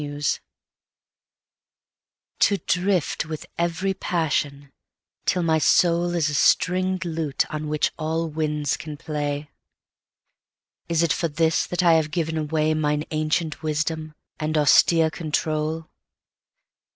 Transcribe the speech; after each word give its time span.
Helas 0.03 0.39
TO 2.39 2.57
drift 2.57 3.27
with 3.27 3.45
every 3.59 3.93
passion 3.93 4.71
till 5.27 5.43
my 5.43 5.59
soulIs 5.59 6.27
a 6.27 6.33
stringed 6.33 7.05
lute 7.05 7.45
on 7.53 7.67
which 7.67 7.91
all 7.99 8.27
winds 8.27 8.77
can 8.77 8.97
play, 8.97 9.51
Is 10.89 11.03
it 11.03 11.13
for 11.13 11.27
this 11.27 11.67
that 11.67 11.83
I 11.83 11.93
have 11.93 12.09
given 12.09 12.33
awayMine 12.47 13.05
ancient 13.11 13.61
wisdom, 13.61 14.15
and 14.39 14.57
austere 14.57 15.11
control? 15.11 15.87